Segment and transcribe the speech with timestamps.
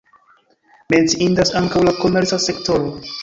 [0.93, 2.91] Menciindas ankaŭ la komerca sektoro.